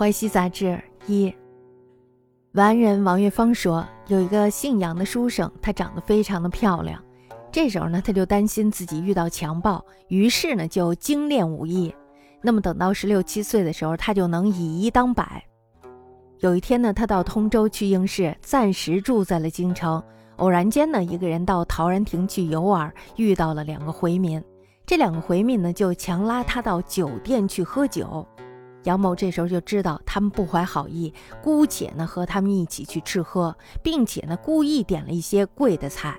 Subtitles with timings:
[0.00, 1.30] 淮西杂志一，
[2.52, 6.98] 完人王月芳说，有一个姓杨的书生，她长得非常的漂亮。
[7.52, 11.94] 这时候呢，他就担心自己遇到强暴，于是呢就精练武艺。
[12.40, 15.44] 那么等到十六七岁的时候，他就能以一当百。
[16.38, 20.02] 有一天呢，他到通州去应试，暂时住在了京城。
[20.36, 24.42] 偶然间呢，一个人到陶然亭去游玩，遇到了两个回民。
[24.86, 28.26] 这两个回民呢，就强拉他到酒店去喝酒。
[28.84, 31.12] 杨某这时候就知道他们不怀好意，
[31.42, 36.18] 姑且呢和他们一起去吃喝，并且呢故意点了一些贵的菜。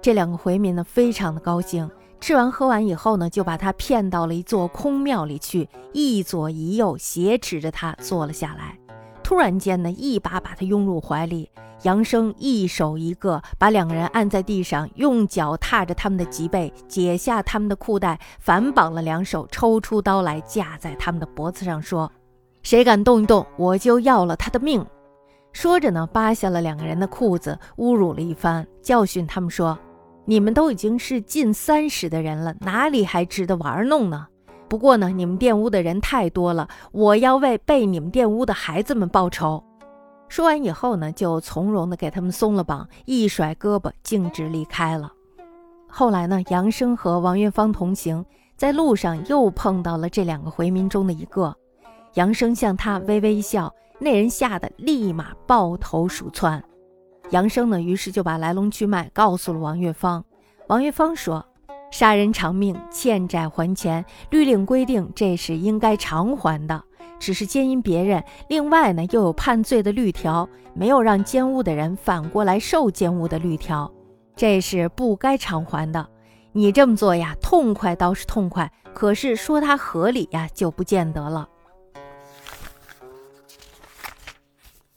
[0.00, 8.78] 这两个回民呢非常的高兴，吃完喝完以后呢，就把他骗到了一座空庙里去，一左一右挟持着他坐了下来。
[9.28, 11.50] 突然间呢，一把把他拥入怀里。
[11.82, 22.10] 杨生一手一个把两个人按在地上，用脚踏着他们的脊背，解下他们的裤带，反绑了两手，抽出刀来架在他们的脖子上，说
[22.64, 24.82] ：“谁敢动一动，我就要了他的命。”
[25.52, 29.78] 说着呢，扒下了两个人的裤子，侮辱了一番，教训他们说
[30.24, 34.26] ：“你们都已经是近三十的人了，哪里还值得玩弄呢？
[34.68, 39.64] 不过呢，你们玷污的人太多了，我要为被你们玷污的孩子们报仇。”
[40.28, 45.10] 说完以后呢，就从容的给他们松了绑，一甩胳膊，径直离开了。
[45.88, 48.22] 后来呢，杨生和王月芳同行，
[48.54, 51.56] 在路上又碰到了这两个回民中的一个。
[52.14, 56.62] 杨生向他微微一笑，那人吓得立马抱头鼠窜。
[57.30, 60.22] 杨生呢，于是就把来龙去脉告诉了王月芳。
[60.66, 61.44] 王月芳说
[61.90, 66.84] ：“杀人偿命，欠债还钱，律令规定，这是应该偿还的。”
[67.18, 73.92] 只是奸淫别人，另外呢又有判罪的律条，没有让奸污的人反过来受奸污的律条，
[74.36, 76.08] 这是不该偿还的。
[76.52, 81.48] 你这么做呀，痛快倒是痛快，可是说它合理呀，就不见得了。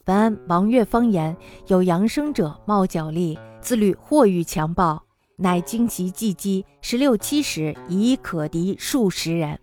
[0.06, 5.02] 文安王月方言：有阳生者冒角力，自律或遇强暴，
[5.42, 9.58] 乃经其计击，十六七时已可敌数十人。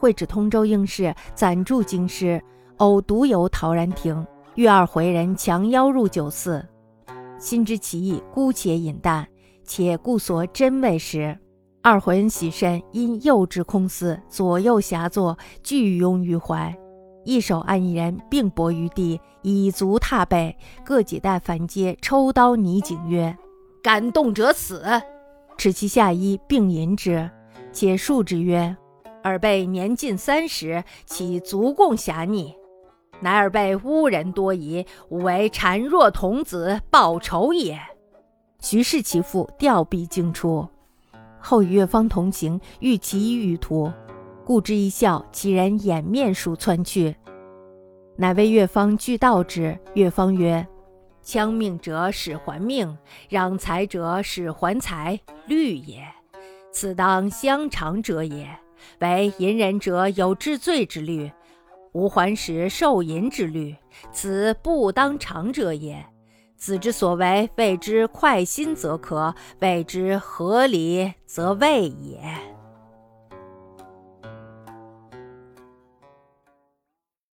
[0.00, 2.42] 会至通州应试，暂住京师，
[2.78, 6.66] 偶独游陶然亭，遇二回人强邀入酒肆，
[7.38, 9.26] 心知其意，姑且饮啖，
[9.62, 11.38] 且顾所真味时，
[11.82, 16.74] 二回人喜甚，因幼稚空思，左右狭坐，俱拥于怀，
[17.24, 23.36] 一手按一人，并搏于地，以足踏背，各几代反阶，抽刀拟颈曰
[23.84, 24.82] ：“感动者死！”
[25.58, 27.30] 持其下衣，并淫之，
[27.70, 28.74] 且述之曰。
[29.22, 32.54] 尔辈年近三十，岂足共侠逆？
[33.20, 37.78] 乃尔辈污人多疑，吾为孱弱童子报仇也。
[38.60, 40.66] 徐氏其父吊臂惊出，
[41.38, 43.92] 后与月芳同行，遇其于途，
[44.44, 47.14] 故之一笑，其人掩面数窜去，
[48.16, 49.78] 乃为月芳具道之。
[49.94, 50.66] 月芳曰
[51.24, 52.96] ：“枪命者使还命，
[53.28, 56.06] 让财者使还财，律也。
[56.70, 58.48] 此当相偿者也。”
[59.00, 61.32] 为淫人者有治罪之律，
[61.92, 63.74] 无还时受淫之律，
[64.12, 66.04] 此不当偿者也。
[66.56, 72.20] 子之所为，谓之快心则可；谓之合理，则未也。